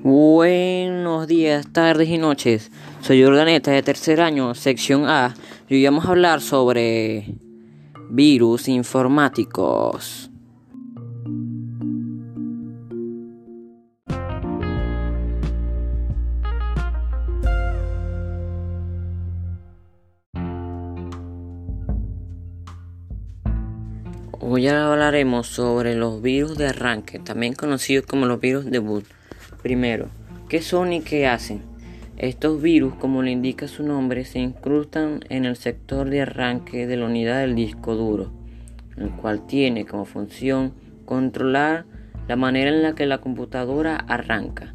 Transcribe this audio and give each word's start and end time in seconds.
Buenos 0.00 1.26
días, 1.26 1.72
tardes 1.72 2.08
y 2.08 2.18
noches. 2.18 2.70
Soy 3.00 3.24
Organeta 3.24 3.72
de 3.72 3.82
tercer 3.82 4.20
año, 4.20 4.54
sección 4.54 5.06
A, 5.06 5.34
y 5.68 5.74
hoy 5.74 5.84
vamos 5.84 6.06
a 6.06 6.10
hablar 6.10 6.40
sobre 6.40 7.34
virus 8.08 8.68
informáticos. 8.68 10.30
Hoy 24.38 24.68
hablaremos 24.68 25.48
sobre 25.48 25.96
los 25.96 26.22
virus 26.22 26.56
de 26.56 26.68
arranque, 26.68 27.18
también 27.18 27.54
conocidos 27.54 28.06
como 28.06 28.26
los 28.26 28.40
virus 28.40 28.64
de 28.66 28.78
boot. 28.78 29.17
Primero, 29.62 30.08
¿qué 30.48 30.62
son 30.62 30.92
y 30.92 31.00
qué 31.00 31.26
hacen? 31.26 31.62
Estos 32.16 32.62
virus, 32.62 32.94
como 32.94 33.22
le 33.22 33.32
indica 33.32 33.66
su 33.68 33.82
nombre, 33.82 34.24
se 34.24 34.38
incrustan 34.38 35.20
en 35.30 35.44
el 35.44 35.56
sector 35.56 36.08
de 36.10 36.22
arranque 36.22 36.86
de 36.86 36.96
la 36.96 37.06
unidad 37.06 37.40
del 37.40 37.54
disco 37.54 37.96
duro, 37.96 38.30
el 38.96 39.10
cual 39.10 39.46
tiene 39.46 39.84
como 39.84 40.04
función 40.04 40.74
controlar 41.04 41.86
la 42.28 42.36
manera 42.36 42.70
en 42.70 42.82
la 42.82 42.94
que 42.94 43.06
la 43.06 43.18
computadora 43.18 43.96
arranca. 43.96 44.74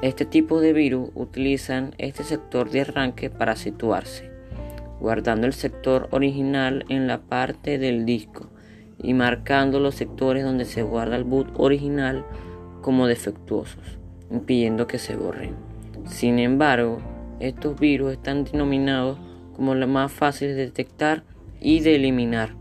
Este 0.00 0.24
tipo 0.24 0.60
de 0.60 0.72
virus 0.72 1.10
utilizan 1.14 1.94
este 1.98 2.24
sector 2.24 2.70
de 2.70 2.82
arranque 2.82 3.28
para 3.30 3.56
situarse, 3.56 4.30
guardando 5.00 5.46
el 5.46 5.52
sector 5.52 6.08
original 6.10 6.84
en 6.88 7.06
la 7.06 7.20
parte 7.20 7.78
del 7.78 8.06
disco 8.06 8.50
y 9.02 9.14
marcando 9.14 9.78
los 9.78 9.94
sectores 9.94 10.44
donde 10.44 10.64
se 10.64 10.82
guarda 10.82 11.16
el 11.16 11.24
boot 11.24 11.48
original 11.56 12.24
como 12.82 13.06
defectuosos, 13.06 13.98
impidiendo 14.30 14.86
que 14.86 14.98
se 14.98 15.16
borren. 15.16 15.54
Sin 16.06 16.38
embargo, 16.38 16.98
estos 17.40 17.78
virus 17.78 18.12
están 18.12 18.44
denominados 18.44 19.18
como 19.54 19.74
los 19.74 19.88
más 19.88 20.12
fáciles 20.12 20.56
de 20.56 20.66
detectar 20.66 21.24
y 21.60 21.80
de 21.80 21.96
eliminar. 21.96 22.54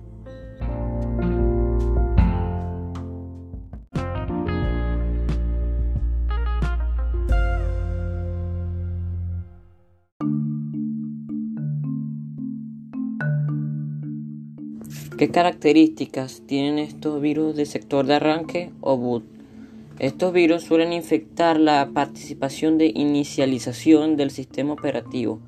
¿Qué 15.17 15.31
características 15.31 16.43
tienen 16.45 16.77
estos 16.77 17.21
virus 17.21 17.55
de 17.55 17.65
sector 17.65 18.05
de 18.05 18.15
arranque 18.15 18.73
o 18.81 18.97
boot? 18.97 19.34
Estos 19.99 20.33
virus 20.33 20.63
suelen 20.63 20.91
infectar 20.91 21.57
la 21.57 21.89
participación 21.93 22.77
de 22.77 22.91
inicialización 22.93 24.17
del 24.17 24.29
sistema 24.29 24.73
operativo. 24.73 25.39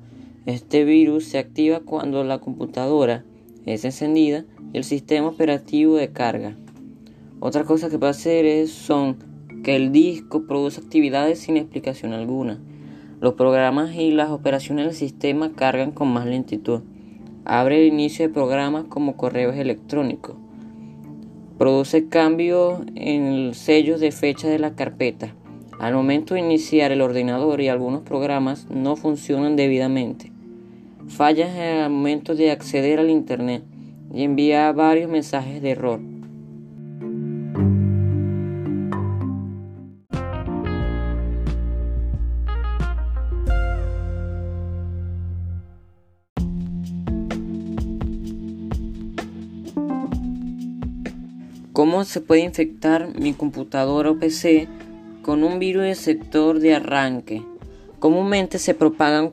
Este 0.46 0.84
virus 0.84 1.26
se 1.26 1.38
activa 1.38 1.80
cuando 1.80 2.24
la 2.24 2.38
computadora 2.38 3.24
es 3.66 3.84
encendida 3.84 4.46
y 4.72 4.78
el 4.78 4.84
sistema 4.84 5.28
operativo 5.28 5.96
de 5.96 6.12
carga. 6.12 6.56
Otra 7.40 7.64
cosa 7.64 7.90
que 7.90 7.98
puede 7.98 8.12
hacer 8.12 8.46
es 8.46 8.70
son 8.70 9.18
que 9.62 9.76
el 9.76 9.92
disco 9.92 10.46
produce 10.46 10.80
actividades 10.80 11.40
sin 11.40 11.58
explicación 11.58 12.14
alguna. 12.14 12.58
Los 13.20 13.34
programas 13.34 13.94
y 13.96 14.12
las 14.12 14.30
operaciones 14.30 14.86
del 14.86 14.94
sistema 14.94 15.52
cargan 15.52 15.92
con 15.92 16.08
más 16.08 16.24
lentitud. 16.24 16.80
Abre 17.44 17.82
el 17.82 17.92
inicio 17.92 18.26
de 18.26 18.32
programas 18.32 18.84
como 18.84 19.18
correos 19.18 19.56
electrónicos. 19.56 20.36
Produce 21.58 22.08
cambios 22.08 22.82
en 22.94 23.52
sellos 23.52 23.98
de 23.98 24.12
fecha 24.12 24.46
de 24.48 24.60
la 24.60 24.76
carpeta. 24.76 25.34
Al 25.80 25.92
momento 25.92 26.34
de 26.34 26.40
iniciar 26.40 26.92
el 26.92 27.00
ordenador 27.00 27.60
y 27.60 27.66
algunos 27.66 28.02
programas 28.02 28.68
no 28.70 28.94
funcionan 28.94 29.56
debidamente. 29.56 30.30
Fallas 31.08 31.50
en 31.56 31.90
momento 31.90 32.36
de 32.36 32.52
acceder 32.52 33.00
al 33.00 33.10
Internet 33.10 33.64
y 34.14 34.22
envía 34.22 34.70
varios 34.70 35.10
mensajes 35.10 35.60
de 35.60 35.70
error. 35.70 36.00
¿Cómo 51.78 52.02
se 52.02 52.20
puede 52.20 52.40
infectar 52.40 53.16
mi 53.20 53.34
computadora 53.34 54.10
o 54.10 54.18
PC 54.18 54.66
con 55.22 55.44
un 55.44 55.60
virus 55.60 55.84
de 55.84 55.94
sector 55.94 56.58
de 56.58 56.74
arranque? 56.74 57.44
Comúnmente 58.00 58.58
se 58.58 58.74
propagan 58.74 59.32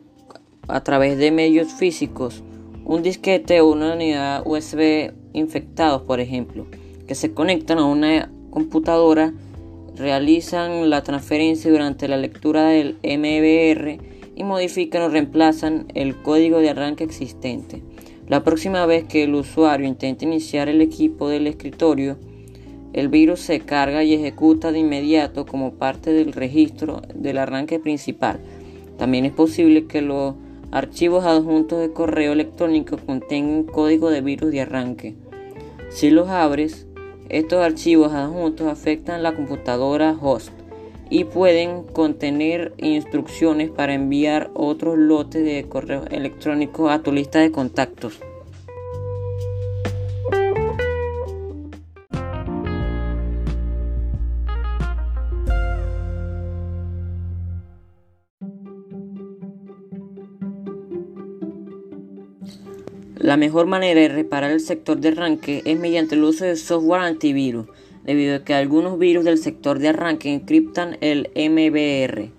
a 0.68 0.84
través 0.84 1.18
de 1.18 1.32
medios 1.32 1.74
físicos, 1.74 2.44
un 2.84 3.02
disquete 3.02 3.62
o 3.62 3.72
una 3.72 3.96
unidad 3.96 4.44
USB 4.46 5.12
infectados, 5.34 6.04
por 6.04 6.20
ejemplo, 6.20 6.68
que 7.08 7.16
se 7.16 7.34
conectan 7.34 7.80
a 7.80 7.86
una 7.86 8.32
computadora, 8.52 9.34
realizan 9.96 10.92
la 10.92 11.02
transferencia 11.02 11.72
durante 11.72 12.08
la 12.08 12.18
lectura 12.18 12.68
del 12.68 13.00
MBR 13.02 13.98
y 14.36 14.44
modifican 14.44 15.02
o 15.02 15.10
reemplazan 15.10 15.88
el 15.96 16.16
código 16.22 16.60
de 16.60 16.70
arranque 16.70 17.06
existente. 17.06 17.82
La 18.28 18.44
próxima 18.44 18.86
vez 18.86 19.06
que 19.06 19.24
el 19.24 19.34
usuario 19.34 19.88
intente 19.88 20.26
iniciar 20.26 20.70
el 20.70 20.82
equipo 20.82 21.28
del 21.28 21.48
escritorio, 21.48 22.20
el 22.96 23.10
virus 23.10 23.42
se 23.42 23.60
carga 23.60 24.06
y 24.06 24.14
ejecuta 24.14 24.72
de 24.72 24.80
inmediato 24.80 25.46
como 25.46 25.74
parte 25.74 26.14
del 26.14 26.32
registro 26.32 27.02
del 27.14 27.40
arranque 27.40 27.78
principal. 27.78 28.40
También 28.98 29.26
es 29.26 29.34
posible 29.34 29.86
que 29.86 30.02
los 30.02 30.36
archivos 30.72 31.26
adjuntos 31.26 31.82
de 31.82 31.92
correo 31.92 32.32
electrónico 32.32 32.98
contengan 32.98 33.64
código 33.64 34.10
de 34.10 34.22
virus 34.22 34.50
de 34.50 34.62
arranque. 34.62 35.16
Si 35.90 36.10
los 36.10 36.30
abres, 36.30 36.88
estos 37.28 37.60
archivos 37.66 38.14
adjuntos 38.14 38.68
afectan 38.68 39.24
la 39.24 39.36
computadora 39.36 40.18
host 40.22 40.54
y 41.10 41.26
pueden 41.26 41.84
contener 41.84 42.74
instrucciones 42.78 43.72
para 43.72 43.94
enviar 43.94 44.52
otros 44.54 44.98
lotes 44.98 45.44
de 45.44 45.66
correo 45.68 46.06
electrónico 46.12 46.90
a 46.90 47.04
tu 47.04 47.12
lista 47.12 47.40
de 47.40 47.52
contactos. 47.52 48.22
La 63.18 63.38
mejor 63.38 63.66
manera 63.66 64.02
de 64.02 64.09
reparar 64.09 64.52
el 64.52 64.59
sector 64.59 65.00
de 65.00 65.08
arranque 65.08 65.62
es 65.64 65.80
mediante 65.80 66.16
el 66.16 66.24
uso 66.26 66.44
de 66.44 66.58
software 66.58 67.02
antivirus, 67.02 67.66
debido 68.03 68.36
a 68.36 68.44
que 68.44 68.53
algunos 68.53 69.00
virus 69.00 69.24
del 69.24 69.38
sector 69.38 69.80
de 69.80 69.88
arranque 69.88 70.34
encriptan 70.34 70.98
el 71.00 71.30
MBR. 71.34 72.30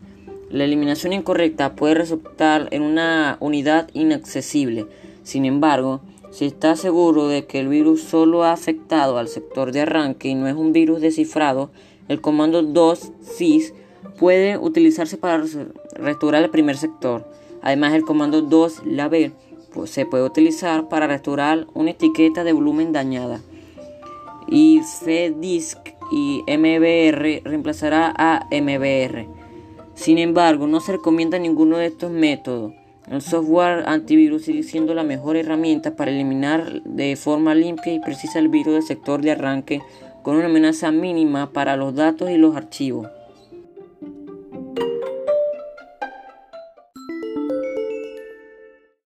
La 0.50 0.64
eliminación 0.64 1.14
incorrecta 1.14 1.74
puede 1.74 1.94
resultar 1.94 2.68
en 2.72 2.82
una 2.82 3.38
unidad 3.40 3.88
inaccesible. 3.94 4.86
Sin 5.22 5.46
embargo, 5.46 6.02
si 6.30 6.44
está 6.44 6.76
seguro 6.76 7.26
de 7.26 7.46
que 7.46 7.58
el 7.58 7.68
virus 7.68 8.02
solo 8.02 8.44
ha 8.44 8.52
afectado 8.52 9.16
al 9.16 9.28
sector 9.28 9.72
de 9.72 9.80
arranque 9.80 10.28
y 10.28 10.34
no 10.34 10.46
es 10.46 10.54
un 10.54 10.74
virus 10.74 11.00
descifrado, 11.00 11.70
el 12.08 12.20
comando 12.20 12.62
2sys 12.62 13.72
puede 14.18 14.58
utilizarse 14.58 15.16
para 15.16 15.42
restaurar 15.94 16.42
el 16.42 16.50
primer 16.50 16.76
sector. 16.76 17.26
Además, 17.62 17.94
el 17.94 18.02
comando 18.02 18.46
2lab 18.46 19.32
se 19.84 20.06
puede 20.06 20.24
utilizar 20.24 20.88
para 20.88 21.06
restaurar 21.06 21.66
una 21.74 21.90
etiqueta 21.90 22.44
de 22.44 22.52
volumen 22.52 22.92
dañada. 22.92 23.40
Y 24.48 24.80
FDISC 24.80 25.78
y 26.10 26.42
MBR 26.46 27.42
reemplazará 27.44 28.14
a 28.16 28.46
MBR. 28.50 29.26
Sin 29.94 30.18
embargo, 30.18 30.66
no 30.66 30.80
se 30.80 30.92
recomienda 30.92 31.38
ninguno 31.38 31.78
de 31.78 31.86
estos 31.86 32.10
métodos. 32.10 32.72
El 33.10 33.22
software 33.22 33.84
antivirus 33.86 34.44
sigue 34.44 34.62
siendo 34.62 34.94
la 34.94 35.04
mejor 35.04 35.36
herramienta 35.36 35.94
para 35.94 36.10
eliminar 36.10 36.82
de 36.82 37.14
forma 37.16 37.54
limpia 37.54 37.92
y 37.92 38.00
precisa 38.00 38.38
el 38.38 38.48
virus 38.48 38.74
del 38.74 38.82
sector 38.82 39.20
de 39.20 39.30
arranque 39.30 39.80
con 40.22 40.36
una 40.36 40.46
amenaza 40.46 40.90
mínima 40.90 41.52
para 41.52 41.76
los 41.76 41.94
datos 41.94 42.30
y 42.30 42.36
los 42.36 42.56
archivos. 42.56 43.08